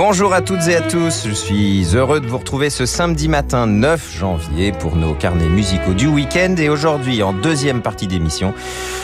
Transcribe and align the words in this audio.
Bonjour 0.00 0.32
à 0.32 0.42
toutes 0.42 0.68
et 0.68 0.76
à 0.76 0.80
tous, 0.80 1.26
je 1.26 1.32
suis 1.32 1.96
heureux 1.96 2.20
de 2.20 2.28
vous 2.28 2.38
retrouver 2.38 2.70
ce 2.70 2.86
samedi 2.86 3.26
matin 3.26 3.66
9 3.66 4.16
janvier 4.16 4.70
pour 4.70 4.94
nos 4.94 5.12
carnets 5.12 5.48
musicaux 5.48 5.92
du 5.92 6.06
week-end. 6.06 6.54
Et 6.56 6.68
aujourd'hui 6.68 7.20
en 7.24 7.32
deuxième 7.32 7.82
partie 7.82 8.06
d'émission, 8.06 8.54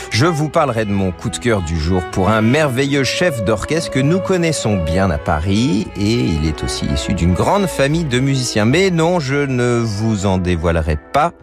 je 0.09 0.25
vous 0.25 0.47
parlerai 0.47 0.85
de 0.85 0.91
mon 0.91 1.11
coup 1.11 1.29
de 1.29 1.35
cœur 1.35 1.63
du 1.63 1.77
jour 1.77 2.01
pour 2.11 2.29
un 2.29 2.41
merveilleux 2.41 3.03
chef 3.03 3.43
d'orchestre 3.43 3.91
que 3.91 3.99
nous 3.99 4.21
connaissons 4.21 4.77
bien 4.77 5.11
à 5.11 5.17
Paris. 5.17 5.85
Et 5.97 6.13
il 6.13 6.47
est 6.47 6.63
aussi 6.63 6.85
issu 6.85 7.13
d'une 7.13 7.33
grande 7.33 7.67
famille 7.67 8.05
de 8.05 8.21
musiciens. 8.21 8.63
Mais 8.63 8.89
non, 8.89 9.19
je 9.19 9.45
ne 9.45 9.79
vous 9.79 10.25
en 10.25 10.37
dévoilerai 10.37 10.97
pas 11.11 11.33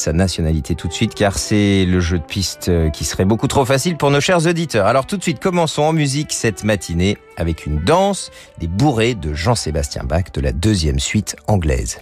sa 0.00 0.12
nationalité 0.12 0.74
tout 0.74 0.88
de 0.88 0.92
suite 0.92 1.14
car 1.14 1.38
c'est 1.38 1.84
le 1.84 2.00
jeu 2.00 2.18
de 2.18 2.24
piste 2.24 2.68
euh, 2.68 2.90
qui 2.90 3.04
serait 3.04 3.24
beaucoup 3.24 3.46
trop 3.46 3.64
facile 3.64 3.96
pour 3.96 4.10
nos 4.10 4.20
chers 4.20 4.46
auditeurs. 4.46 4.86
Alors 4.86 5.06
tout 5.06 5.16
de 5.16 5.22
suite, 5.22 5.38
commençons 5.38 5.82
en 5.82 5.92
musique 5.92 6.32
cette 6.32 6.64
matinée 6.64 7.18
avec 7.36 7.66
une 7.66 7.78
danse 7.78 8.30
des 8.58 8.66
bourrées 8.66 9.14
de 9.14 9.34
Jean-Sébastien 9.34 10.02
Bach 10.04 10.32
de 10.32 10.40
la 10.40 10.52
deuxième 10.52 10.98
suite 10.98 11.36
anglaise. 11.46 12.00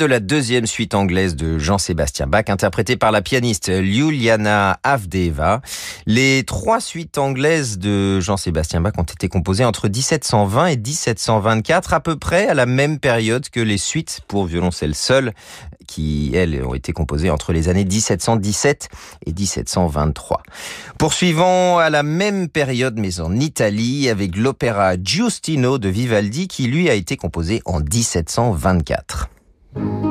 De 0.00 0.06
la 0.06 0.18
deuxième 0.18 0.66
suite 0.66 0.94
anglaise 0.94 1.36
de 1.36 1.58
Jean-Sébastien 1.58 2.26
Bach, 2.26 2.44
interprétée 2.48 2.96
par 2.96 3.12
la 3.12 3.20
pianiste 3.20 3.82
Juliana 3.82 4.80
Avdeva. 4.82 5.60
Les 6.06 6.42
trois 6.44 6.80
suites 6.80 7.18
anglaises 7.18 7.78
de 7.78 8.18
Jean-Sébastien 8.18 8.80
Bach 8.80 8.94
ont 8.96 9.02
été 9.02 9.28
composées 9.28 9.66
entre 9.66 9.88
1720 9.88 10.66
et 10.68 10.76
1724, 10.78 11.92
à 11.92 12.00
peu 12.00 12.16
près 12.16 12.48
à 12.48 12.54
la 12.54 12.64
même 12.64 12.98
période 12.98 13.50
que 13.50 13.60
les 13.60 13.76
suites 13.76 14.22
pour 14.26 14.46
violoncelle 14.46 14.94
seul, 14.94 15.34
qui, 15.86 16.30
elles, 16.34 16.64
ont 16.64 16.74
été 16.74 16.92
composées 16.92 17.28
entre 17.28 17.52
les 17.52 17.68
années 17.68 17.84
1717 17.84 18.88
et 19.26 19.34
1723. 19.34 20.42
Poursuivons 20.98 21.76
à 21.76 21.90
la 21.90 22.02
même 22.02 22.48
période, 22.48 22.98
mais 22.98 23.20
en 23.20 23.38
Italie, 23.38 24.08
avec 24.08 24.34
l'opéra 24.34 24.94
Giustino 24.96 25.76
de 25.76 25.90
Vivaldi, 25.90 26.48
qui 26.48 26.68
lui 26.68 26.88
a 26.88 26.94
été 26.94 27.18
composé 27.18 27.60
en 27.66 27.80
1724. 27.80 29.28
Thank 29.74 30.04
you. 30.04 30.09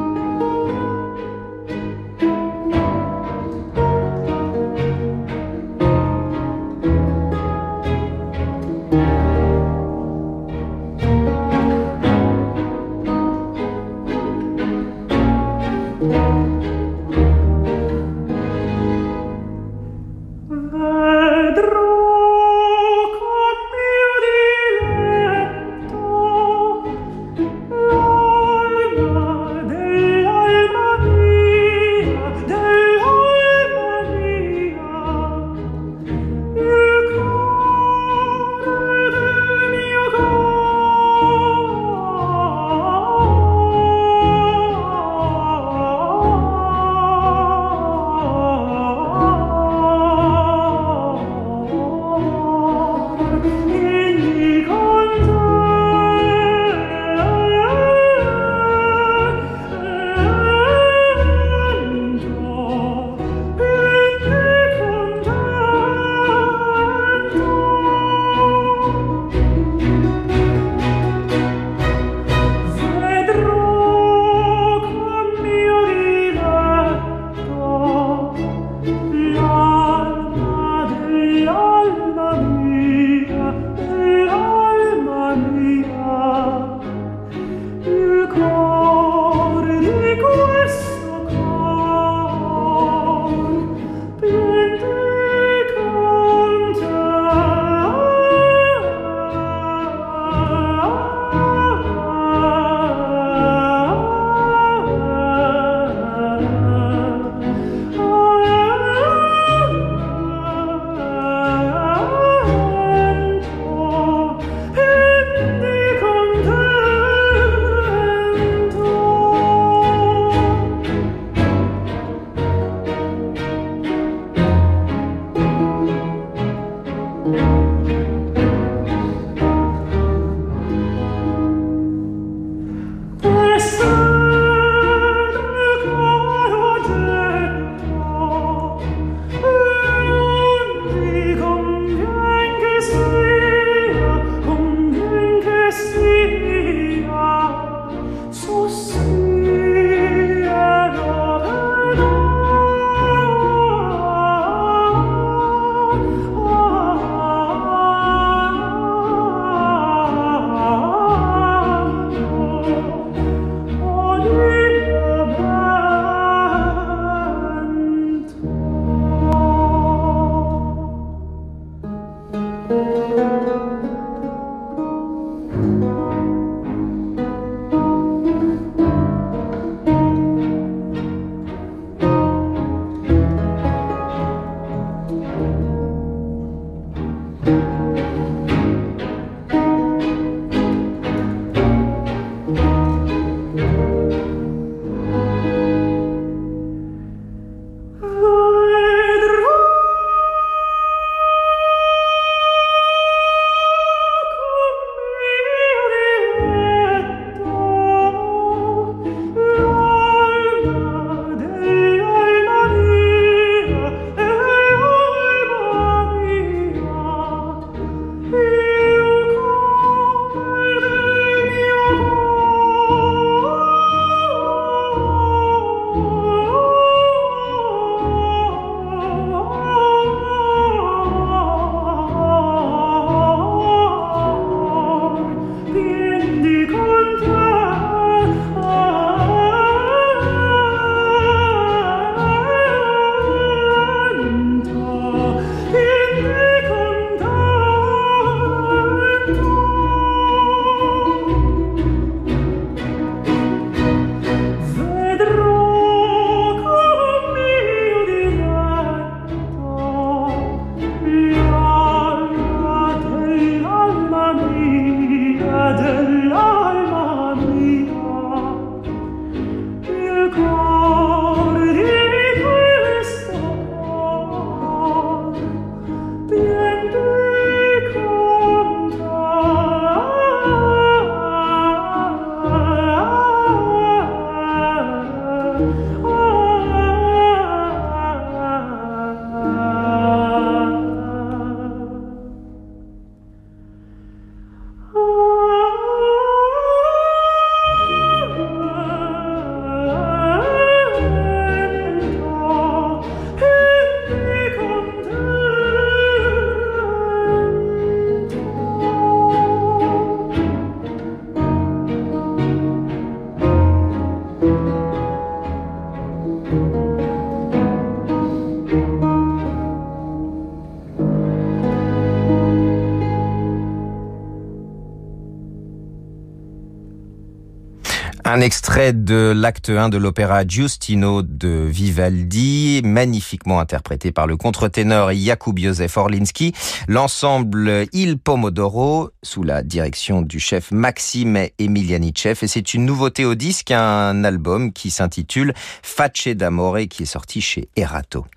Un 328.32 328.42
extrait 328.42 328.94
de 328.94 329.34
l'acte 329.36 329.72
1 329.72 329.90
de 329.90 329.98
l'opéra 329.98 330.46
Giustino 330.46 331.24
de 331.24 331.66
Vivaldi, 331.68 332.80
magnifiquement 332.84 333.60
interprété 333.60 334.12
par 334.12 334.28
le 334.28 334.38
contre-ténor 334.38 335.12
Jakub 335.14 335.58
Józef 335.58 335.98
Orlinski. 335.98 336.54
L'ensemble 336.88 337.88
Il 337.92 338.20
Pomodoro, 338.20 339.10
sous 339.24 339.42
la 339.42 339.64
direction 339.64 340.22
du 340.22 340.40
chef 340.40 340.70
Maxime 340.70 341.48
Emilianichev. 341.58 342.38
Et 342.44 342.48
c'est 342.48 342.76
une 342.76 342.86
nouveauté 342.86 343.26
au 343.26 343.34
disque, 343.34 343.72
un 343.72 344.24
album 344.24 344.74
qui 344.74 344.92
s'intitule 344.92 345.56
Face 345.82 346.28
d'Amore, 346.28 346.82
qui 346.88 347.04
est 347.04 347.08
sorti 347.08 347.42
chez 347.42 347.70
Erato. 347.76 348.28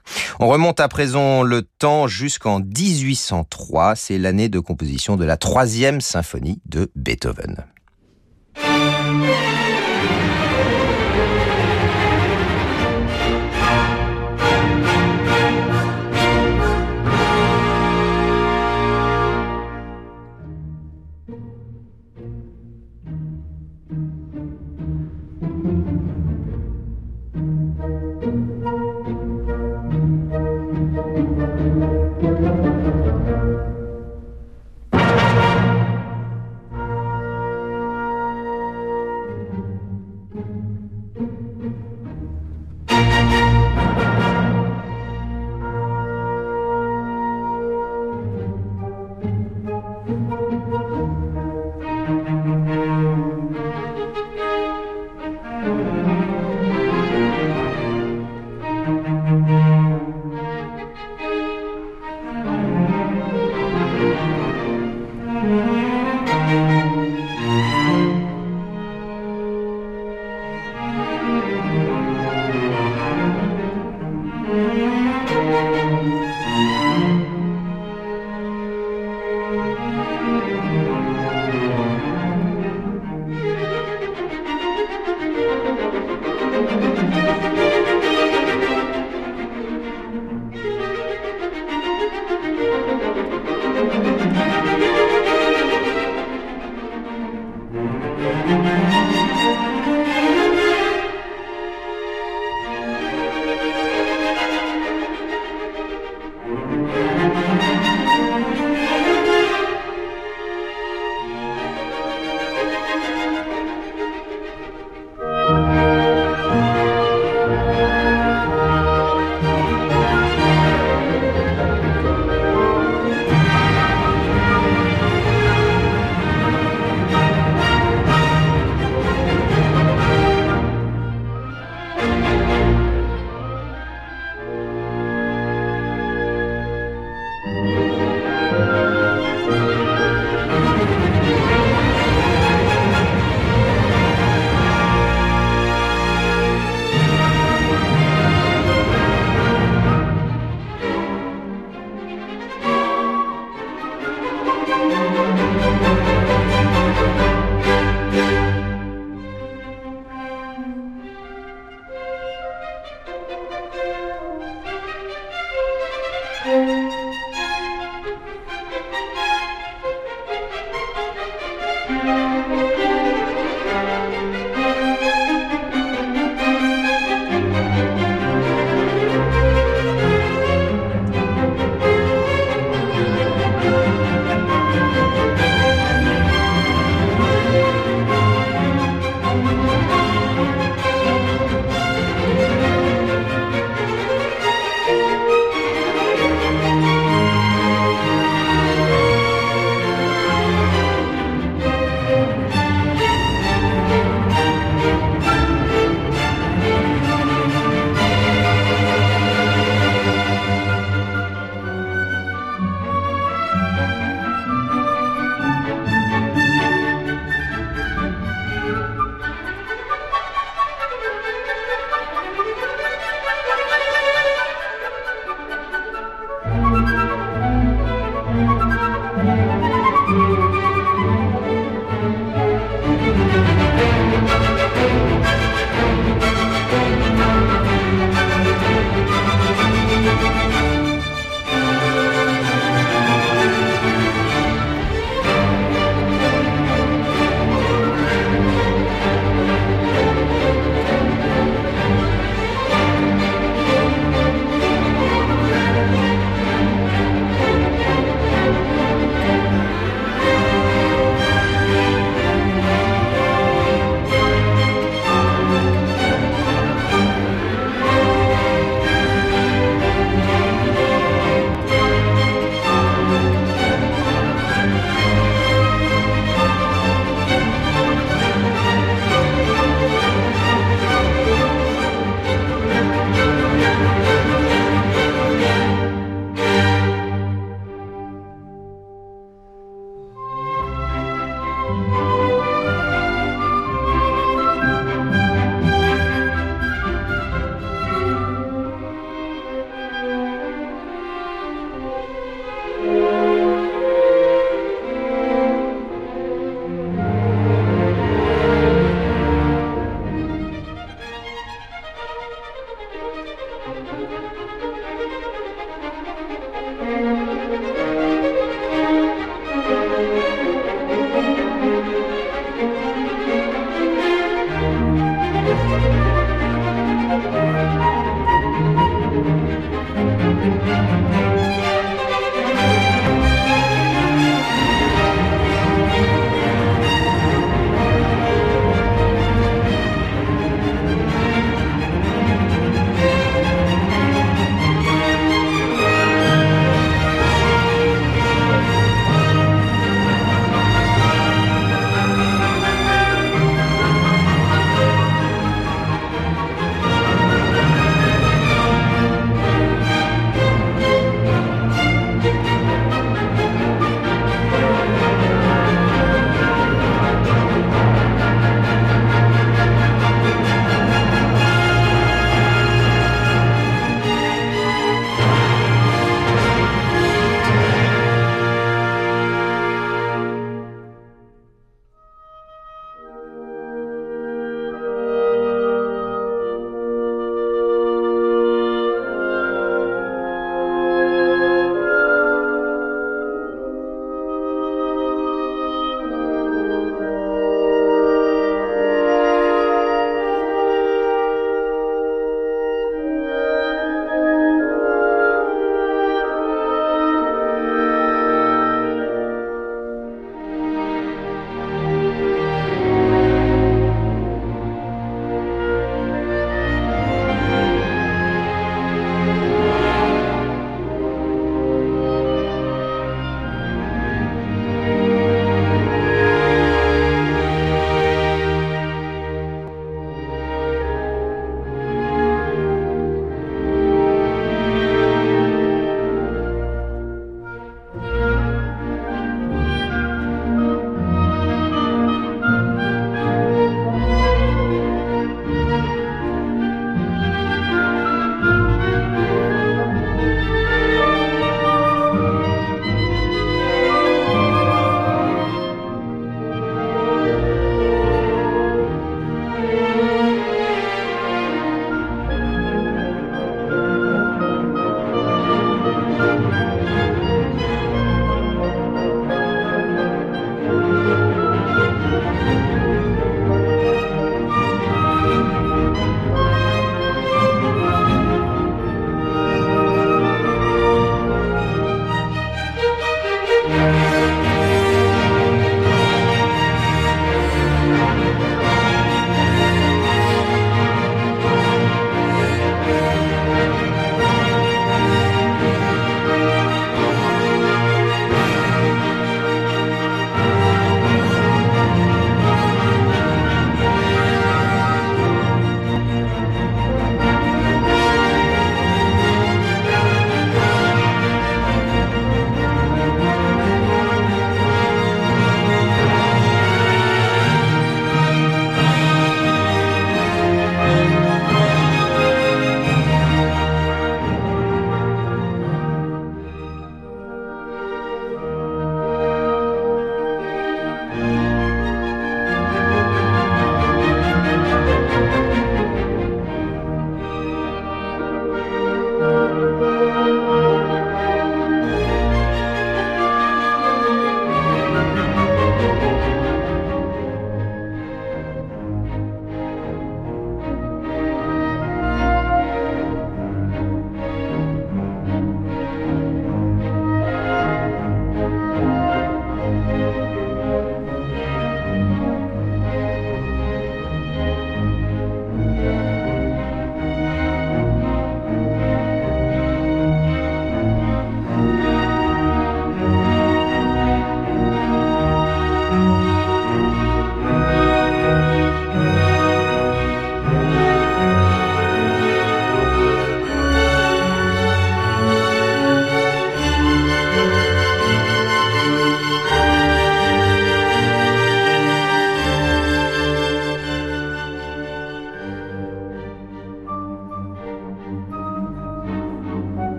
On 0.40 0.48
remonte 0.48 0.80
à 0.80 0.88
présent 0.88 1.42
le 1.42 1.60
temps 1.60 2.06
jusqu'en 2.06 2.60
1803. 2.60 3.94
C'est 3.96 4.16
l'année 4.16 4.48
de 4.48 4.58
composition 4.58 5.18
de 5.18 5.26
la 5.26 5.36
troisième 5.36 6.00
symphonie 6.00 6.62
de 6.64 6.90
Beethoven. 6.96 7.66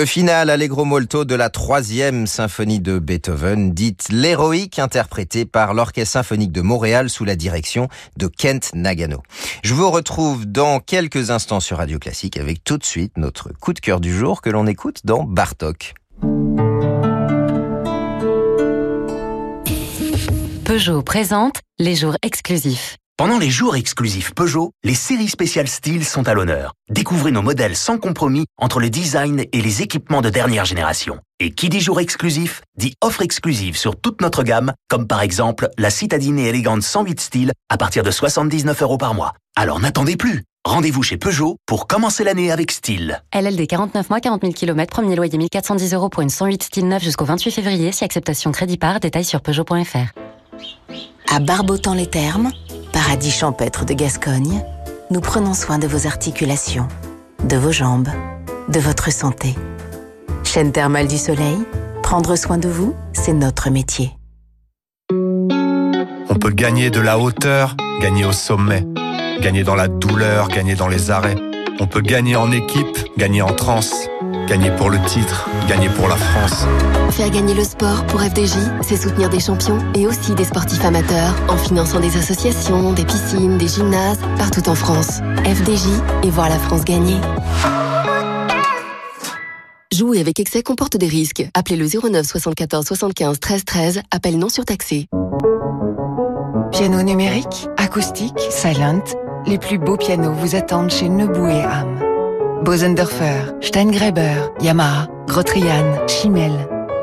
Le 0.00 0.06
final 0.06 0.48
Allegro 0.48 0.86
molto 0.86 1.26
de 1.26 1.34
la 1.34 1.50
troisième 1.50 2.26
symphonie 2.26 2.80
de 2.80 2.98
Beethoven, 2.98 3.74
dite 3.74 4.08
l'héroïque, 4.10 4.78
interprétée 4.78 5.44
par 5.44 5.74
l'Orchestre 5.74 6.12
symphonique 6.14 6.52
de 6.52 6.62
Montréal 6.62 7.10
sous 7.10 7.26
la 7.26 7.36
direction 7.36 7.90
de 8.16 8.26
Kent 8.26 8.70
Nagano. 8.72 9.22
Je 9.62 9.74
vous 9.74 9.90
retrouve 9.90 10.46
dans 10.46 10.80
quelques 10.80 11.30
instants 11.30 11.60
sur 11.60 11.76
Radio 11.76 11.98
Classique 11.98 12.38
avec 12.38 12.64
tout 12.64 12.78
de 12.78 12.84
suite 12.86 13.18
notre 13.18 13.52
coup 13.52 13.74
de 13.74 13.80
cœur 13.80 14.00
du 14.00 14.16
jour 14.16 14.40
que 14.40 14.48
l'on 14.48 14.66
écoute 14.66 15.00
dans 15.04 15.22
Bartok. 15.22 15.92
Peugeot 20.64 21.02
présente 21.02 21.60
les 21.78 21.94
jours 21.94 22.16
exclusifs. 22.22 22.99
Pendant 23.20 23.38
les 23.38 23.50
jours 23.50 23.76
exclusifs 23.76 24.32
Peugeot, 24.32 24.72
les 24.82 24.94
séries 24.94 25.28
spéciales 25.28 25.68
style 25.68 26.06
sont 26.06 26.26
à 26.26 26.32
l'honneur. 26.32 26.72
Découvrez 26.88 27.32
nos 27.32 27.42
modèles 27.42 27.76
sans 27.76 27.98
compromis 27.98 28.46
entre 28.56 28.80
le 28.80 28.88
design 28.88 29.44
et 29.52 29.60
les 29.60 29.82
équipements 29.82 30.22
de 30.22 30.30
dernière 30.30 30.64
génération. 30.64 31.18
Et 31.38 31.50
qui 31.50 31.68
dit 31.68 31.80
jour 31.80 32.00
exclusif, 32.00 32.62
dit 32.78 32.94
offre 33.02 33.20
exclusive 33.20 33.76
sur 33.76 34.00
toute 34.00 34.22
notre 34.22 34.42
gamme, 34.42 34.72
comme 34.88 35.06
par 35.06 35.20
exemple 35.20 35.68
la 35.76 35.90
citadine 35.90 36.38
élégante 36.38 36.80
108 36.80 37.20
style 37.20 37.52
à 37.68 37.76
partir 37.76 38.04
de 38.04 38.10
79 38.10 38.80
euros 38.80 38.96
par 38.96 39.12
mois. 39.12 39.34
Alors 39.54 39.80
n'attendez 39.80 40.16
plus 40.16 40.44
Rendez-vous 40.64 41.02
chez 41.02 41.18
Peugeot 41.18 41.58
pour 41.66 41.86
commencer 41.86 42.24
l'année 42.24 42.50
avec 42.50 42.70
style. 42.70 43.22
LLD 43.34 43.66
49 43.66 44.08
mois, 44.08 44.20
40 44.20 44.40
000 44.40 44.54
km, 44.54 44.90
premier 44.90 45.14
loyer 45.14 45.36
1410 45.36 45.92
euros 45.92 46.08
pour 46.08 46.22
une 46.22 46.30
108 46.30 46.62
style 46.62 46.88
neuf 46.88 47.02
jusqu'au 47.02 47.26
28 47.26 47.50
février, 47.50 47.92
si 47.92 48.02
acceptation 48.02 48.50
crédit 48.50 48.78
par, 48.78 48.98
détail 48.98 49.24
sur 49.24 49.42
Peugeot.fr. 49.42 50.18
À 51.32 51.38
Barbotan-les-Thermes, 51.38 52.50
paradis 52.92 53.30
champêtre 53.30 53.84
de 53.84 53.94
Gascogne, 53.94 54.64
nous 55.12 55.20
prenons 55.20 55.54
soin 55.54 55.78
de 55.78 55.86
vos 55.86 56.08
articulations, 56.08 56.88
de 57.44 57.56
vos 57.56 57.70
jambes, 57.70 58.08
de 58.68 58.80
votre 58.80 59.12
santé. 59.12 59.54
Chaîne 60.42 60.72
thermale 60.72 61.06
du 61.06 61.18
soleil, 61.18 61.56
prendre 62.02 62.34
soin 62.34 62.58
de 62.58 62.68
vous, 62.68 62.96
c'est 63.12 63.32
notre 63.32 63.70
métier. 63.70 64.10
On 65.12 66.34
peut 66.34 66.50
gagner 66.50 66.90
de 66.90 66.98
la 66.98 67.16
hauteur, 67.16 67.76
gagner 68.00 68.24
au 68.24 68.32
sommet, 68.32 68.84
gagner 69.40 69.62
dans 69.62 69.76
la 69.76 69.86
douleur, 69.86 70.48
gagner 70.48 70.74
dans 70.74 70.88
les 70.88 71.12
arrêts. 71.12 71.36
On 71.78 71.86
peut 71.86 72.00
gagner 72.02 72.34
en 72.34 72.50
équipe, 72.50 72.98
gagner 73.16 73.42
en 73.42 73.54
transe, 73.54 74.08
gagner 74.50 74.72
pour 74.72 74.90
le 74.90 74.98
titre, 75.06 75.48
gagner 75.68 75.88
pour 75.90 76.08
la 76.08 76.16
France. 76.16 76.66
Faire 77.12 77.30
gagner 77.30 77.54
le 77.54 77.62
sport 77.62 78.04
pour 78.06 78.20
FDJ, 78.20 78.54
c'est 78.82 78.96
soutenir 78.96 79.30
des 79.30 79.38
champions 79.38 79.78
et 79.94 80.08
aussi 80.08 80.34
des 80.34 80.42
sportifs 80.42 80.84
amateurs 80.84 81.36
en 81.48 81.56
finançant 81.56 82.00
des 82.00 82.16
associations, 82.16 82.92
des 82.92 83.04
piscines, 83.04 83.58
des 83.58 83.68
gymnases 83.68 84.18
partout 84.38 84.68
en 84.68 84.74
France. 84.74 85.20
FDJ 85.44 85.86
et 86.24 86.30
voir 86.30 86.48
la 86.48 86.58
France 86.58 86.84
gagner. 86.84 87.14
Jouer 89.94 90.18
avec 90.18 90.40
excès 90.40 90.64
comporte 90.64 90.96
des 90.96 91.06
risques. 91.06 91.48
Appelez 91.54 91.76
le 91.76 91.86
09 91.86 92.26
74 92.26 92.84
75 92.84 93.38
13 93.38 93.64
13. 93.64 94.02
Appel 94.10 94.36
non 94.36 94.48
surtaxé. 94.48 95.06
Piano 96.72 97.02
numérique, 97.02 97.68
acoustique, 97.76 98.40
silent. 98.50 99.04
Les 99.46 99.58
plus 99.58 99.78
beaux 99.78 99.96
pianos 99.96 100.32
vous 100.32 100.56
attendent 100.56 100.90
chez 100.90 101.08
Nebou 101.08 101.46
et 101.46 101.62
Ham. 101.62 102.09
Bosendorfer, 102.62 103.54
Steingreber, 103.60 104.52
Yamaha, 104.60 105.06
Grotrian, 105.26 106.06
Chimel. 106.06 106.52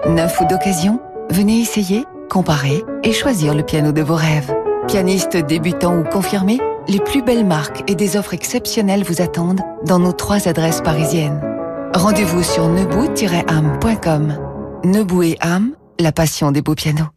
Neuf 0.07 0.39
ou 0.39 0.45
d'occasion 0.45 0.99
Venez 1.29 1.59
essayer, 1.59 2.05
comparer 2.29 2.83
et 3.03 3.11
choisir 3.11 3.53
le 3.53 3.63
piano 3.63 3.91
de 3.91 4.01
vos 4.01 4.15
rêves. 4.15 4.53
Pianiste 4.87 5.35
débutant 5.35 5.97
ou 5.97 6.03
confirmé, 6.03 6.59
les 6.87 6.99
plus 6.99 7.21
belles 7.21 7.45
marques 7.45 7.83
et 7.89 7.95
des 7.95 8.15
offres 8.15 8.33
exceptionnelles 8.33 9.03
vous 9.03 9.21
attendent 9.21 9.61
dans 9.85 9.99
nos 9.99 10.13
trois 10.13 10.47
adresses 10.47 10.81
parisiennes. 10.81 11.41
Rendez-vous 11.93 12.43
sur 12.43 12.69
nebou-am.com. 12.69 14.33
Nebou 14.85 15.23
et 15.23 15.37
Am, 15.41 15.71
la 15.99 16.11
passion 16.11 16.51
des 16.51 16.61
beaux 16.61 16.75
pianos. 16.75 17.16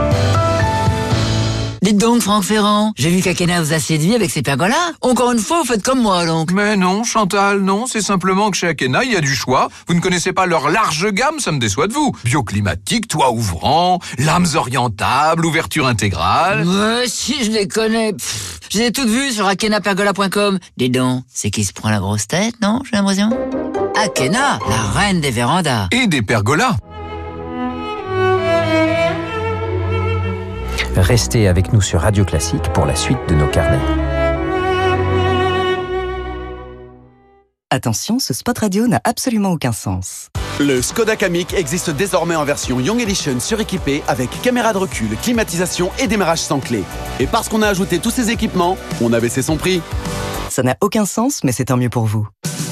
Dites 1.83 1.97
donc, 1.97 2.21
Franck 2.21 2.43
Ferrand, 2.43 2.93
j'ai 2.95 3.09
vu 3.09 3.23
qu'Akena 3.23 3.59
vous 3.59 3.73
a 3.73 3.79
séduit 3.79 4.13
avec 4.13 4.29
ses 4.29 4.43
pergolas. 4.43 4.91
Encore 5.01 5.31
une 5.31 5.39
fois, 5.39 5.61
vous 5.61 5.65
faites 5.65 5.81
comme 5.81 5.99
moi, 5.99 6.27
donc. 6.27 6.51
Mais 6.51 6.77
non, 6.77 7.03
Chantal, 7.03 7.61
non, 7.61 7.87
c'est 7.87 8.03
simplement 8.03 8.51
que 8.51 8.57
chez 8.57 8.67
Akena, 8.67 9.03
il 9.03 9.11
y 9.11 9.15
a 9.15 9.19
du 9.19 9.35
choix. 9.35 9.67
Vous 9.87 9.95
ne 9.95 9.99
connaissez 9.99 10.31
pas 10.31 10.45
leur 10.45 10.69
large 10.69 11.09
gamme, 11.09 11.39
ça 11.39 11.51
me 11.51 11.57
déçoit 11.57 11.87
de 11.87 11.93
vous. 11.93 12.11
Bioclimatique, 12.23 13.07
toit 13.07 13.31
ouvrant, 13.31 13.97
lames 14.19 14.45
orientables, 14.53 15.43
ouverture 15.43 15.87
intégrale. 15.87 16.67
Ouais, 16.67 17.05
si, 17.07 17.43
je 17.43 17.49
les 17.49 17.67
connais. 17.67 18.13
Pff, 18.13 18.59
je 18.69 18.77
les 18.77 18.85
ai 18.85 18.91
toutes 18.91 19.09
vues 19.09 19.31
sur 19.31 19.47
akenapergola.com. 19.47 20.59
Dites 20.77 20.93
donc, 20.93 21.23
c'est 21.33 21.49
qui 21.49 21.63
se 21.63 21.73
prend 21.73 21.89
la 21.89 21.97
grosse 21.97 22.27
tête, 22.27 22.53
non, 22.61 22.83
j'ai 22.85 22.95
l'impression? 22.95 23.31
Akena, 23.95 24.59
la 24.69 24.99
reine 24.99 25.19
des 25.19 25.31
vérandas. 25.31 25.87
Et 25.91 26.05
des 26.05 26.21
pergolas. 26.21 26.75
Restez 31.01 31.47
avec 31.47 31.73
nous 31.73 31.81
sur 31.81 32.01
Radio 32.01 32.23
Classique 32.23 32.61
pour 32.75 32.85
la 32.85 32.95
suite 32.95 33.17
de 33.27 33.33
nos 33.33 33.47
carnets. 33.47 33.79
Attention, 37.71 38.19
ce 38.19 38.35
spot 38.35 38.59
radio 38.59 38.85
n'a 38.85 39.01
absolument 39.03 39.49
aucun 39.49 39.71
sens. 39.71 40.27
Le 40.59 40.79
Skoda 40.83 41.15
Kamiq 41.15 41.55
existe 41.55 41.89
désormais 41.89 42.35
en 42.35 42.45
version 42.45 42.79
Young 42.79 43.01
Edition 43.01 43.39
suréquipée 43.39 44.03
avec 44.07 44.29
caméra 44.43 44.73
de 44.73 44.77
recul, 44.77 45.09
climatisation 45.23 45.89
et 45.97 46.05
démarrage 46.05 46.37
sans 46.37 46.59
clé. 46.59 46.83
Et 47.19 47.25
parce 47.25 47.49
qu'on 47.49 47.63
a 47.63 47.67
ajouté 47.67 47.97
tous 47.97 48.11
ces 48.11 48.29
équipements, 48.29 48.77
on 49.01 49.11
a 49.11 49.19
baissé 49.19 49.41
son 49.41 49.57
prix. 49.57 49.81
Ça 50.51 50.61
n'a 50.61 50.75
aucun 50.81 51.05
sens, 51.05 51.43
mais 51.43 51.51
c'est 51.51 51.65
tant 51.65 51.77
mieux 51.77 51.89
pour 51.89 52.05
vous. 52.05 52.27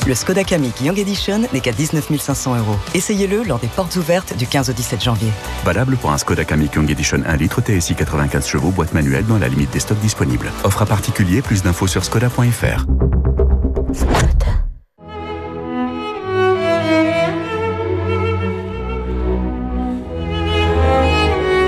Le 0.09 0.15
Skoda 0.15 0.43
Kamiq 0.43 0.81
Young 0.81 0.97
Edition 0.97 1.41
n'est 1.53 1.59
qu'à 1.59 1.71
19 1.71 2.19
500 2.19 2.57
euros. 2.57 2.75
Essayez-le 2.95 3.43
lors 3.43 3.59
des 3.59 3.67
portes 3.67 3.95
ouvertes 3.95 4.35
du 4.35 4.47
15 4.47 4.71
au 4.71 4.73
17 4.73 5.03
janvier. 5.03 5.29
Valable 5.63 5.97
pour 5.97 6.11
un 6.11 6.17
Skoda 6.17 6.45
Kamiq 6.45 6.73
Young 6.73 6.89
Edition 6.89 7.21
1 7.23 7.35
litre 7.35 7.61
TSI 7.61 7.93
95 7.93 8.47
chevaux, 8.47 8.71
boîte 8.71 8.91
manuelle 8.95 9.27
dans 9.27 9.37
la 9.37 9.47
limite 9.47 9.69
des 9.69 9.79
stocks 9.79 9.99
disponibles. 9.99 10.51
Offre 10.63 10.81
à 10.81 10.87
particulier, 10.87 11.43
plus 11.43 11.61
d'infos 11.61 11.85
sur 11.85 12.03
skoda.fr. 12.03 12.85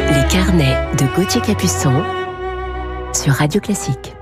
Les 0.09 0.27
carnets 0.31 0.77
de 0.97 1.05
Gauthier 1.15 1.41
Capuçon 1.41 2.03
sur 3.13 3.33
Radio 3.33 3.61
Classique. 3.61 4.15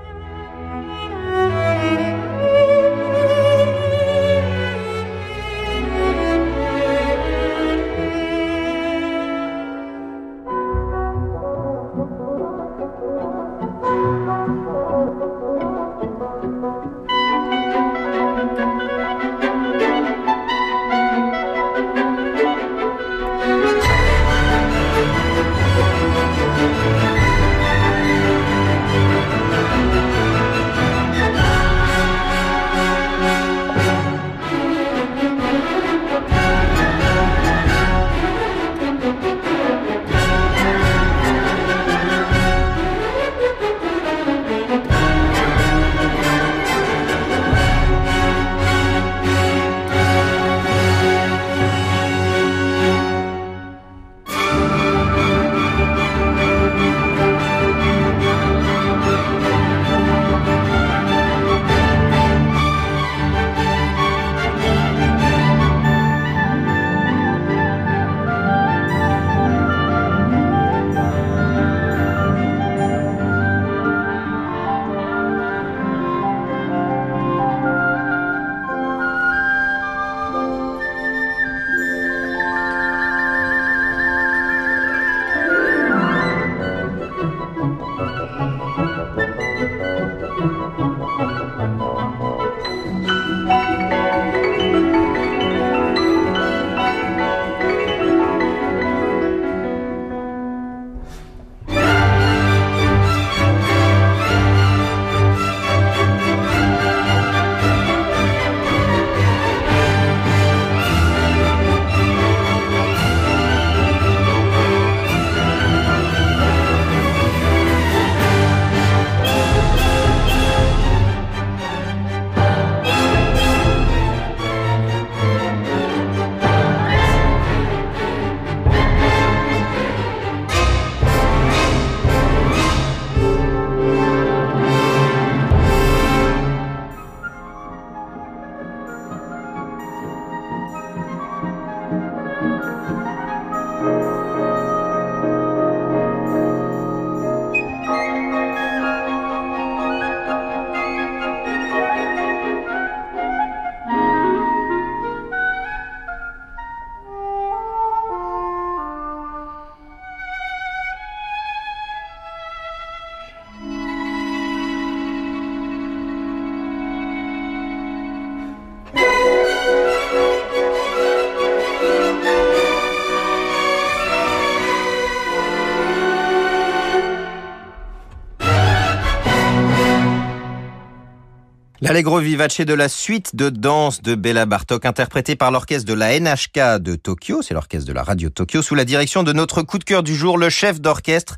Allegro 182.00 182.18
vivace 182.18 182.62
de 182.62 182.72
la 182.72 182.88
suite 182.88 183.36
de 183.36 183.50
danse 183.50 184.00
de 184.00 184.14
Bella 184.14 184.46
Bartok, 184.46 184.86
interprétée 184.86 185.36
par 185.36 185.50
l'orchestre 185.50 185.86
de 185.86 185.92
la 185.92 186.18
NHK 186.18 186.80
de 186.80 186.96
Tokyo, 186.96 187.42
c'est 187.42 187.52
l'orchestre 187.52 187.86
de 187.86 187.92
la 187.92 188.02
radio 188.02 188.30
Tokyo, 188.30 188.62
sous 188.62 188.74
la 188.74 188.86
direction 188.86 189.22
de 189.22 189.34
notre 189.34 189.60
coup 189.60 189.76
de 189.76 189.84
cœur 189.84 190.02
du 190.02 190.16
jour, 190.16 190.38
le 190.38 190.48
chef 190.48 190.80
d'orchestre 190.80 191.36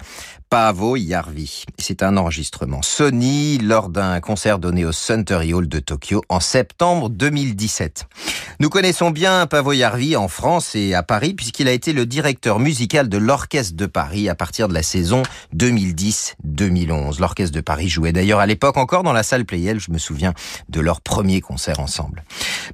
Paavo 0.53 0.97
Yarvi. 0.97 1.65
C'est 1.79 2.03
un 2.03 2.19
enregistrement 2.19 2.83
Sony 2.83 3.57
lors 3.57 3.89
d'un 3.89 4.21
concert 4.21 4.59
donné 4.59 4.85
au 4.85 4.93
Suntory 4.93 5.55
Hall 5.55 5.67
de 5.67 5.79
Tokyo 5.79 6.23
en 6.29 6.41
septembre 6.41 7.09
2017. 7.09 8.05
Nous 8.61 8.69
connaissons 8.69 9.11
bien 9.11 9.47
Paavo 9.47 9.73
Yarvi 9.73 10.15
en 10.15 10.29
France 10.29 10.75
et 10.75 10.93
à 10.93 11.03
Paris 11.03 11.33
puisqu'il 11.33 11.69
a 11.69 11.73
été 11.73 11.95
le 11.95 12.05
directeur 12.05 12.59
musical 12.59 13.09
de 13.09 13.17
l'Orchestre 13.17 13.77
de 13.77 13.87
Paris 13.87 14.29
à 14.29 14.35
partir 14.35 14.69
de 14.69 14.75
la 14.75 14.83
saison 14.83 15.23
2010-2011. 15.57 17.19
L'Orchestre 17.19 17.57
de 17.57 17.63
Paris 17.63 17.89
jouait 17.89 18.13
d'ailleurs 18.13 18.39
à 18.39 18.47
l'époque 18.47 18.77
encore 18.77 19.05
dans 19.05 19.15
la 19.15 19.23
salle 19.23 19.47
Playel, 19.47 19.81
je 19.81 19.91
me 19.91 19.97
souviens 19.97 20.35
de 20.69 20.81
leur 20.81 21.01
premier 21.01 21.41
concert 21.41 21.81
ensemble. 21.81 22.25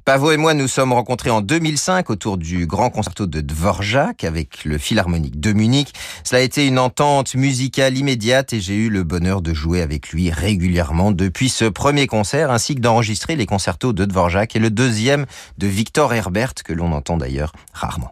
Pavo 0.05 0.31
et 0.31 0.37
moi 0.37 0.53
nous 0.53 0.67
sommes 0.67 0.93
rencontrés 0.93 1.29
en 1.29 1.41
2005 1.41 2.09
autour 2.09 2.37
du 2.37 2.67
grand 2.67 2.89
concerto 2.89 3.27
de 3.27 3.41
Dvorak 3.41 4.23
avec 4.23 4.65
le 4.65 4.77
Philharmonique 4.77 5.39
de 5.39 5.53
Munich. 5.53 5.93
Cela 6.23 6.41
a 6.41 6.43
été 6.43 6.67
une 6.67 6.79
entente 6.79 7.35
musicale 7.35 7.97
immédiate 7.97 8.53
et 8.53 8.61
j'ai 8.61 8.75
eu 8.75 8.89
le 8.89 9.03
bonheur 9.03 9.41
de 9.41 9.53
jouer 9.53 9.81
avec 9.81 10.09
lui 10.09 10.31
régulièrement 10.31 11.11
depuis 11.11 11.49
ce 11.49 11.65
premier 11.65 12.07
concert 12.07 12.51
ainsi 12.51 12.75
que 12.75 12.81
d'enregistrer 12.81 13.35
les 13.35 13.45
concertos 13.45 13.93
de 13.93 14.05
Dvorak 14.05 14.55
et 14.55 14.59
le 14.59 14.69
deuxième 14.69 15.25
de 15.57 15.67
Victor 15.67 16.13
Herbert 16.13 16.53
que 16.63 16.73
l'on 16.73 16.91
entend 16.91 17.17
d'ailleurs 17.17 17.53
rarement. 17.73 18.11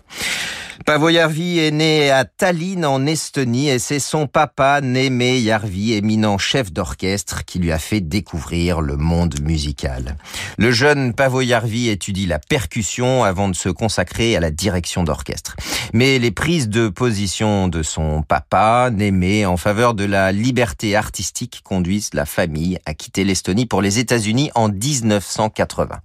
Pavo 0.86 1.10
Yarvi 1.10 1.60
est 1.60 1.72
né 1.72 2.12
à 2.12 2.24
Tallinn 2.24 2.86
en 2.86 3.06
Estonie 3.06 3.70
et 3.70 3.80
c'est 3.80 4.00
son 4.00 4.28
papa, 4.28 4.80
Némé 4.82 5.40
Yarvi, 5.40 5.94
éminent 5.94 6.38
chef 6.38 6.72
d'orchestre, 6.72 7.46
qui 7.46 7.60
lui 7.60 7.72
a 7.72 7.80
fait 7.80 8.00
découvrir 8.00 8.80
le 8.80 8.96
monde 8.96 9.42
musical. 9.42 10.18
Le 10.58 10.72
jeune 10.72 11.14
Pavo 11.14 11.42
Yarvi 11.42 11.90
étudie 11.90 12.28
la 12.28 12.40
percussion 12.40 13.24
avant 13.24 13.50
de 13.50 13.56
se 13.56 13.70
consacrer 13.70 14.36
à 14.38 14.40
la 14.40 14.52
direction 14.52 15.04
d'orchestre. 15.04 15.56
Mais 15.94 16.20
les 16.20 16.32
prises 16.32 16.70
de 16.70 16.90
position 16.90 17.68
de 17.68 17.82
son 17.82 18.22
papa, 18.22 18.90
Némé, 18.92 19.46
en 19.46 19.58
faveur 19.58 19.94
de 19.94 20.06
la 20.06 20.32
liberté 20.32 20.96
artistique 20.96 21.62
conduisent 21.64 22.14
la 22.14 22.26
famille 22.26 22.78
à 22.86 22.94
quitter 22.94 23.24
l'Estonie 23.24 23.66
pour 23.66 23.82
les 23.82 24.00
États-Unis 24.00 24.52
en 24.54 24.70
1980. 24.70 26.00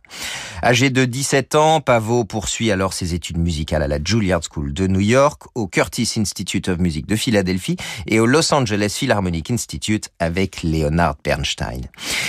Âgé 0.64 0.90
de 0.90 1.04
17 1.04 1.56
ans, 1.56 1.80
Pavo 1.80 2.24
poursuit 2.24 2.70
alors 2.70 2.92
ses 2.92 3.14
études 3.14 3.38
musicales 3.38 3.82
à 3.82 3.88
la 3.88 3.98
Juilliard 4.02 4.42
School 4.42 4.61
de 4.70 4.86
New 4.86 5.00
York, 5.00 5.42
au 5.54 5.66
Curtis 5.66 6.12
Institute 6.16 6.68
of 6.68 6.78
Music 6.78 7.06
de 7.06 7.16
Philadelphie 7.16 7.76
et 8.06 8.20
au 8.20 8.26
Los 8.26 8.52
Angeles 8.54 8.94
Philharmonic 8.96 9.50
Institute 9.50 10.10
avec 10.18 10.62
Leonard 10.62 11.16
Bernstein. 11.24 11.80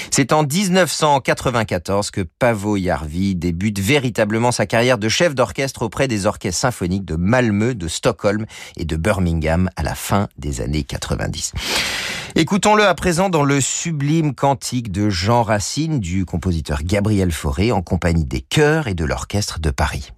C'est 0.10 0.34
en 0.34 0.43
1994 0.43 2.12
que 2.12 2.22
Pavo 2.22 2.78
Jarvi 2.78 3.36
débute 3.36 3.80
véritablement 3.80 4.52
sa 4.52 4.65
carrière 4.65 4.98
de 4.98 5.10
chef 5.10 5.36
d'orchestre 5.36 5.84
auprès 5.84 6.08
des 6.08 6.26
orchestres 6.26 6.62
symphoniques 6.62 7.06
de 7.06 7.15
Malmö, 7.15 7.76
de 7.76 7.88
Stockholm 7.88 8.46
et 8.78 8.86
de 8.86 8.96
Birmingham 8.96 9.69
à 9.76 9.84
la 9.84 9.96
fin 9.96 10.30
des 10.38 10.62
années 10.62 10.84
90. 10.84 11.54
Écoutons-le 12.36 12.84
à 12.84 12.96
présent 12.96 13.30
dans 13.30 13.43
le 13.43 13.62
sublime 13.62 14.34
cantique 14.34 14.91
de 14.91 15.10
Jean 15.10 15.43
Racine 15.43 16.00
du 16.00 16.26
compositeur 16.26 16.82
Gabriel 16.84 17.32
Fauré 17.32 17.72
en 17.72 17.82
compagnie 17.82 18.26
des 18.26 18.41
chœurs 18.41 18.88
et 18.88 18.96
de 18.96 19.06
l'orchestre 19.06 19.60
de 19.60 19.69
Paris. 19.69 20.12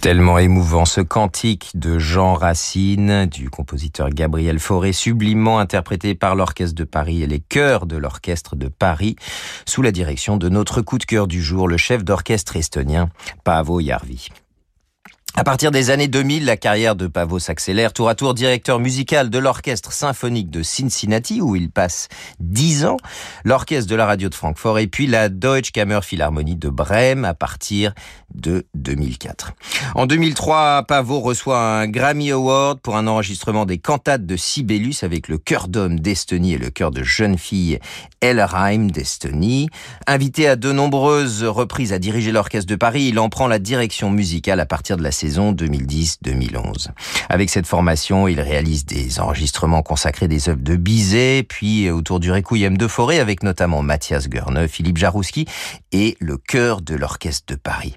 Tellement 0.00 0.38
émouvant 0.38 0.84
ce 0.84 1.00
cantique 1.00 1.72
de 1.74 1.98
Jean 1.98 2.34
Racine, 2.34 3.26
du 3.26 3.50
compositeur 3.50 4.10
Gabriel 4.10 4.60
Fauré, 4.60 4.92
sublimement 4.92 5.58
interprété 5.58 6.14
par 6.14 6.36
l'Orchestre 6.36 6.74
de 6.76 6.84
Paris 6.84 7.24
et 7.24 7.26
les 7.26 7.40
chœurs 7.40 7.84
de 7.86 7.96
l'Orchestre 7.96 8.54
de 8.54 8.68
Paris, 8.68 9.16
sous 9.66 9.82
la 9.82 9.90
direction 9.90 10.36
de 10.36 10.48
notre 10.48 10.82
coup 10.82 10.98
de 10.98 11.04
cœur 11.04 11.26
du 11.26 11.42
jour, 11.42 11.66
le 11.66 11.76
chef 11.76 12.04
d'orchestre 12.04 12.56
estonien 12.56 13.10
Paavo 13.42 13.80
Jarvi. 13.80 14.28
À 15.38 15.44
partir 15.44 15.70
des 15.70 15.90
années 15.90 16.08
2000, 16.08 16.46
la 16.46 16.56
carrière 16.56 16.96
de 16.96 17.06
Pavo 17.06 17.38
s'accélère, 17.38 17.92
tour 17.92 18.08
à 18.08 18.16
tour 18.16 18.34
directeur 18.34 18.80
musical 18.80 19.30
de 19.30 19.38
l'Orchestre 19.38 19.92
symphonique 19.92 20.50
de 20.50 20.64
Cincinnati, 20.64 21.40
où 21.40 21.54
il 21.54 21.70
passe 21.70 22.08
dix 22.40 22.84
ans, 22.84 22.96
l'Orchestre 23.44 23.88
de 23.88 23.94
la 23.94 24.04
radio 24.04 24.28
de 24.28 24.34
Francfort, 24.34 24.80
et 24.80 24.88
puis 24.88 25.06
la 25.06 25.28
Deutsche 25.28 25.70
Kammerphilharmonie 25.70 26.56
de 26.56 26.68
Brême 26.68 27.24
à 27.24 27.34
partir 27.34 27.94
de 28.34 28.66
2004. 28.74 29.52
En 29.94 30.06
2003, 30.06 30.82
Pavo 30.88 31.20
reçoit 31.20 31.60
un 31.60 31.86
Grammy 31.86 32.32
Award 32.32 32.80
pour 32.80 32.96
un 32.96 33.06
enregistrement 33.06 33.64
des 33.64 33.78
cantates 33.78 34.26
de 34.26 34.36
Sibelius 34.36 35.04
avec 35.04 35.28
le 35.28 35.38
chœur 35.38 35.68
d'homme 35.68 36.00
d'Estonie 36.00 36.54
et 36.54 36.58
le 36.58 36.70
chœur 36.70 36.90
de 36.90 37.04
jeune 37.04 37.38
fille 37.38 37.78
Elheim 38.20 38.90
d'Estonie. 38.90 39.68
Invité 40.06 40.48
à 40.48 40.56
de 40.56 40.72
nombreuses 40.72 41.44
reprises 41.44 41.92
à 41.92 41.98
diriger 41.98 42.32
l'Orchestre 42.32 42.68
de 42.68 42.76
Paris, 42.76 43.04
il 43.04 43.18
en 43.18 43.28
prend 43.28 43.46
la 43.46 43.58
direction 43.58 44.10
musicale 44.10 44.60
à 44.60 44.66
partir 44.66 44.96
de 44.96 45.02
la 45.02 45.12
saison 45.12 45.52
2010-2011. 45.52 46.88
Avec 47.28 47.50
cette 47.50 47.66
formation, 47.66 48.28
il 48.28 48.40
réalise 48.40 48.84
des 48.84 49.20
enregistrements 49.20 49.82
consacrés 49.82 50.28
des 50.28 50.48
œuvres 50.48 50.62
de 50.62 50.76
Bizet, 50.76 51.44
puis 51.48 51.90
autour 51.90 52.20
du 52.20 52.32
Requiem 52.32 52.76
de 52.76 52.86
Forêt 52.86 53.18
avec 53.20 53.42
notamment 53.42 53.82
Mathias 53.82 54.28
Goerne, 54.28 54.68
Philippe 54.68 54.98
Jarouski 54.98 55.46
et 55.92 56.16
le 56.20 56.36
chœur 56.36 56.80
de 56.80 56.94
l'Orchestre 56.94 57.52
de 57.52 57.58
Paris. 57.58 57.94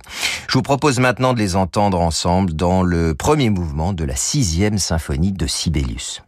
Je 0.48 0.54
vous 0.54 0.62
propose 0.62 1.00
maintenant 1.00 1.34
de 1.34 1.40
les 1.40 1.56
entendre 1.56 2.00
ensemble 2.00 2.54
dans 2.54 2.84
le 2.84 3.16
premier 3.16 3.50
mouvement 3.50 3.94
de 3.94 4.04
la 4.04 4.16
sixième 4.16 4.78
symphonie 4.78 5.32
de 5.32 5.48
Sibelius. 5.48 6.22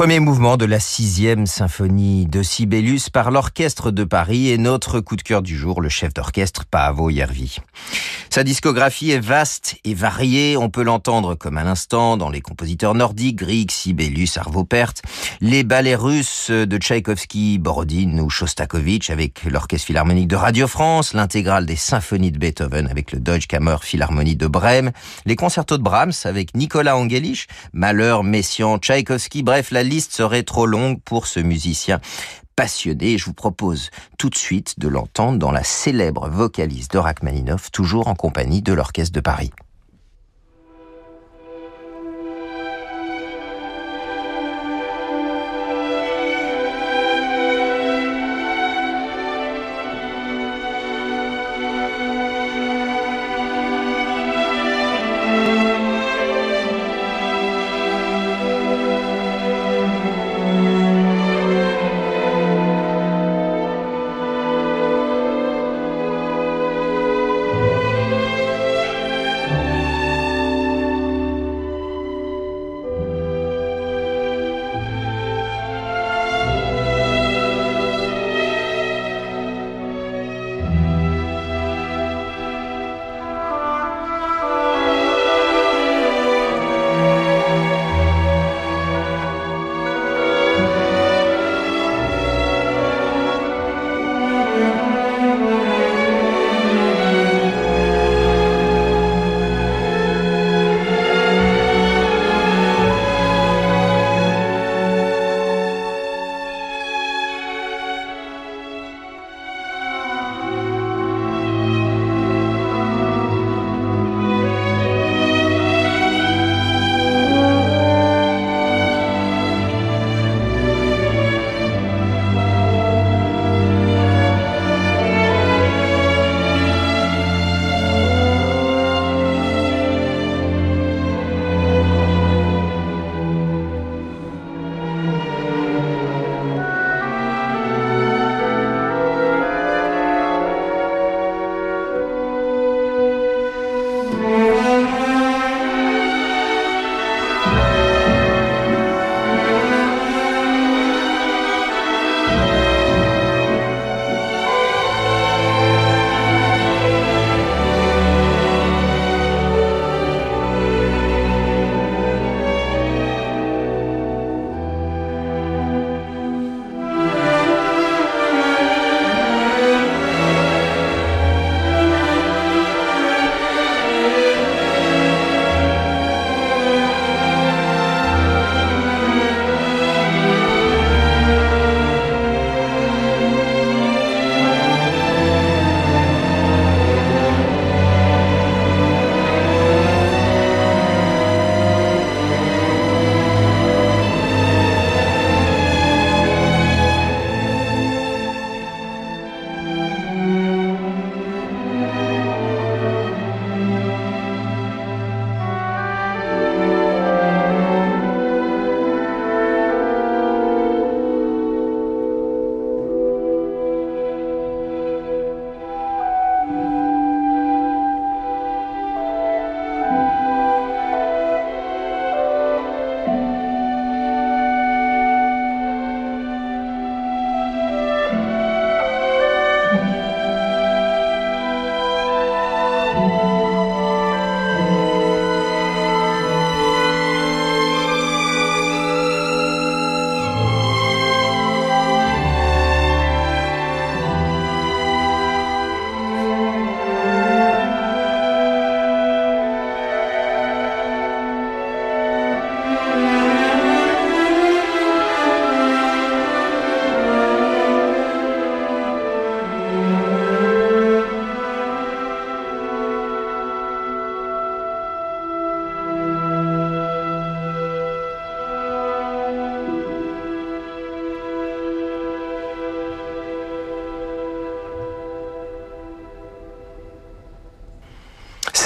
Premier 0.00 0.18
mouvement 0.18 0.56
de 0.56 0.64
la 0.64 0.80
sixième 0.80 1.46
symphonie 1.46 2.24
de 2.24 2.42
Sibelius 2.42 3.10
par 3.10 3.30
l'Orchestre 3.30 3.90
de 3.90 4.02
Paris 4.04 4.48
et 4.48 4.56
notre 4.56 5.00
coup 5.00 5.14
de 5.14 5.20
cœur 5.20 5.42
du 5.42 5.54
jour, 5.54 5.82
le 5.82 5.90
chef 5.90 6.14
d'orchestre 6.14 6.64
Paavo 6.64 7.10
Järvi. 7.10 7.58
Sa 8.32 8.44
discographie 8.44 9.10
est 9.10 9.18
vaste 9.18 9.74
et 9.82 9.92
variée, 9.92 10.56
on 10.56 10.70
peut 10.70 10.84
l'entendre 10.84 11.34
comme 11.34 11.58
à 11.58 11.64
l'instant 11.64 12.16
dans 12.16 12.30
les 12.30 12.40
compositeurs 12.40 12.94
nordiques, 12.94 13.38
Grieg, 13.38 13.72
Sibelius, 13.72 14.38
Arvo 14.38 14.62
Pärt, 14.62 15.02
les 15.40 15.64
ballets 15.64 15.96
russes 15.96 16.52
de 16.52 16.78
Tchaïkovski, 16.78 17.58
Borodin 17.58 18.18
ou 18.20 18.30
Shostakovich 18.30 19.10
avec 19.10 19.42
l'Orchestre 19.42 19.88
Philharmonique 19.88 20.28
de 20.28 20.36
Radio 20.36 20.68
France, 20.68 21.12
l'intégrale 21.12 21.66
des 21.66 21.74
symphonies 21.74 22.30
de 22.30 22.38
Beethoven 22.38 22.86
avec 22.86 23.10
le 23.10 23.18
Deutsche 23.18 23.48
Kammer 23.48 23.78
Philharmonie 23.82 24.36
de 24.36 24.46
Brême, 24.46 24.92
les 25.26 25.34
concertos 25.34 25.76
de 25.76 25.82
Brahms 25.82 26.12
avec 26.22 26.54
Nicolas 26.54 26.96
Angelich, 26.96 27.48
Malheur, 27.72 28.22
Messiaen, 28.22 28.78
Tchaïkovski, 28.78 29.42
bref, 29.42 29.72
la 29.72 29.82
liste 29.82 30.12
serait 30.12 30.44
trop 30.44 30.66
longue 30.66 31.00
pour 31.02 31.26
ce 31.26 31.40
musicien 31.40 31.98
passionné. 32.60 33.16
Je 33.16 33.24
vous 33.24 33.32
propose 33.32 33.88
tout 34.18 34.28
de 34.28 34.34
suite 34.34 34.78
de 34.78 34.86
l'entendre 34.86 35.38
dans 35.38 35.50
la 35.50 35.64
célèbre 35.64 36.28
vocalise 36.28 36.88
de 36.88 36.98
Rachmaninoff, 36.98 37.70
toujours 37.70 38.06
en 38.06 38.14
compagnie 38.14 38.60
de 38.60 38.74
l'Orchestre 38.74 39.14
de 39.14 39.20
Paris. 39.20 39.50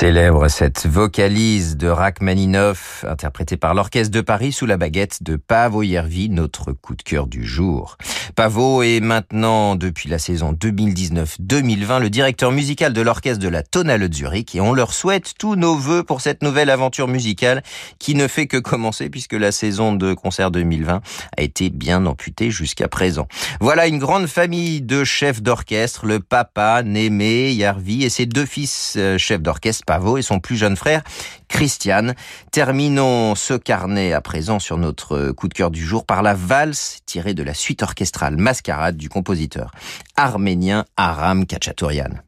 Célèbre 0.04 0.48
cette 0.48 0.86
vocalise 0.86 1.78
de 1.78 1.88
Rachmaninoff, 1.88 3.06
interprétée 3.08 3.56
par 3.56 3.72
l'Orchestre 3.72 4.14
de 4.14 4.20
Paris 4.20 4.52
sous 4.52 4.66
la 4.66 4.76
baguette 4.76 5.22
de 5.22 5.36
Paavo 5.36 5.82
Järvi, 5.82 6.28
notre 6.28 6.72
coup 6.72 6.94
de 6.94 7.02
cœur 7.02 7.26
du 7.26 7.42
jour. 7.42 7.96
Pavot 8.34 8.82
est 8.82 8.98
maintenant, 8.98 9.76
depuis 9.76 10.08
la 10.08 10.18
saison 10.18 10.52
2019-2020, 10.52 12.00
le 12.00 12.10
directeur 12.10 12.50
musical 12.50 12.92
de 12.92 13.00
l'orchestre 13.00 13.38
de 13.38 13.48
la 13.48 13.62
Tonale 13.62 14.08
de 14.08 14.12
Zurich 14.12 14.56
et 14.56 14.60
on 14.60 14.72
leur 14.72 14.92
souhaite 14.92 15.34
tous 15.38 15.54
nos 15.54 15.76
voeux 15.76 16.02
pour 16.02 16.20
cette 16.20 16.42
nouvelle 16.42 16.68
aventure 16.68 17.06
musicale 17.06 17.62
qui 18.00 18.16
ne 18.16 18.26
fait 18.26 18.48
que 18.48 18.56
commencer 18.56 19.08
puisque 19.08 19.34
la 19.34 19.52
saison 19.52 19.94
de 19.94 20.14
concert 20.14 20.50
2020 20.50 21.00
a 21.36 21.42
été 21.42 21.70
bien 21.70 22.06
amputée 22.06 22.50
jusqu'à 22.50 22.88
présent. 22.88 23.28
Voilà 23.60 23.86
une 23.86 23.98
grande 23.98 24.26
famille 24.26 24.82
de 24.82 25.04
chefs 25.04 25.40
d'orchestre, 25.40 26.04
le 26.04 26.18
papa, 26.18 26.82
Némé, 26.82 27.52
Yarvi 27.52 28.02
et 28.02 28.10
ses 28.10 28.26
deux 28.26 28.46
fils 28.46 28.94
euh, 28.96 29.16
chefs 29.16 29.42
d'orchestre, 29.42 29.84
Pavot 29.86 30.18
et 30.18 30.22
son 30.22 30.40
plus 30.40 30.56
jeune 30.56 30.76
frère, 30.76 31.04
Christiane. 31.48 32.14
Terminons 32.50 33.36
ce 33.36 33.54
carnet 33.54 34.12
à 34.12 34.20
présent 34.20 34.58
sur 34.58 34.76
notre 34.76 35.30
coup 35.30 35.46
de 35.46 35.54
cœur 35.54 35.70
du 35.70 35.84
jour 35.84 36.04
par 36.04 36.22
la 36.22 36.34
valse 36.34 36.98
tirée 37.06 37.34
de 37.34 37.44
la 37.44 37.54
suite 37.54 37.84
orchestrale 37.84 38.23
Mascarade 38.30 38.96
du 38.96 39.08
compositeur 39.08 39.70
arménien 40.16 40.84
Aram 40.96 41.46
Kachatourian. 41.46 42.20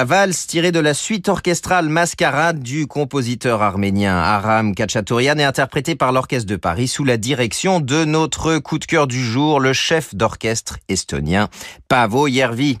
La 0.00 0.06
valse 0.06 0.46
tirée 0.46 0.72
de 0.72 0.80
la 0.80 0.94
suite 0.94 1.28
orchestrale 1.28 1.90
Mascarade 1.90 2.60
du 2.60 2.86
compositeur 2.86 3.60
arménien 3.60 4.16
Aram 4.16 4.74
Kachatourian 4.74 5.36
est 5.36 5.44
interprétée 5.44 5.94
par 5.94 6.10
l'Orchestre 6.10 6.46
de 6.46 6.56
Paris 6.56 6.88
sous 6.88 7.04
la 7.04 7.18
direction 7.18 7.80
de 7.80 8.06
notre 8.06 8.56
coup 8.60 8.78
de 8.78 8.86
cœur 8.86 9.06
du 9.06 9.22
jour, 9.22 9.60
le 9.60 9.74
chef 9.74 10.14
d'orchestre 10.14 10.78
estonien 10.88 11.50
Pavo 11.88 12.28
Järvi. 12.28 12.78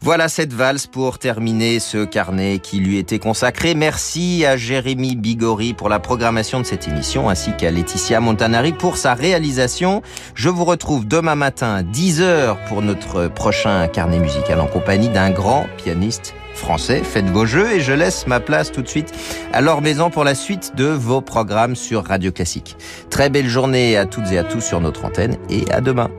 Voilà 0.00 0.28
cette 0.28 0.52
valse 0.52 0.86
pour 0.86 1.18
terminer 1.18 1.80
ce 1.80 2.04
carnet 2.04 2.60
qui 2.60 2.78
lui 2.78 2.98
était 2.98 3.18
consacré. 3.18 3.74
Merci 3.74 4.46
à 4.46 4.56
Jérémy 4.56 5.16
Bigori 5.16 5.74
pour 5.74 5.88
la 5.88 5.98
programmation 5.98 6.60
de 6.60 6.66
cette 6.66 6.86
émission 6.86 7.28
ainsi 7.28 7.50
qu'à 7.56 7.72
Laetitia 7.72 8.20
Montanari 8.20 8.74
pour 8.74 8.96
sa 8.96 9.14
réalisation. 9.14 10.02
Je 10.36 10.48
vous 10.48 10.64
retrouve 10.64 11.04
demain 11.04 11.34
matin 11.34 11.74
à 11.74 11.82
10h 11.82 12.58
pour 12.68 12.80
notre 12.80 13.26
prochain 13.26 13.88
carnet 13.88 14.20
musical 14.20 14.60
en 14.60 14.68
compagnie 14.68 15.08
d'un 15.08 15.30
grand 15.30 15.66
pianiste 15.76 16.32
français. 16.60 17.02
Faites 17.02 17.28
vos 17.28 17.46
jeux 17.46 17.72
et 17.72 17.80
je 17.80 17.92
laisse 17.92 18.26
ma 18.26 18.38
place 18.38 18.70
tout 18.70 18.82
de 18.82 18.88
suite 18.88 19.12
à 19.52 19.60
Laure 19.60 19.82
Maison 19.82 20.10
pour 20.10 20.22
la 20.22 20.36
suite 20.36 20.76
de 20.76 20.84
vos 20.84 21.20
programmes 21.20 21.74
sur 21.74 22.04
Radio 22.04 22.30
Classique. 22.30 22.76
Très 23.08 23.30
belle 23.30 23.48
journée 23.48 23.96
à 23.96 24.06
toutes 24.06 24.30
et 24.30 24.38
à 24.38 24.44
tous 24.44 24.60
sur 24.60 24.80
notre 24.80 25.04
antenne 25.04 25.36
et 25.48 25.64
à 25.72 25.80
demain. 25.80 26.10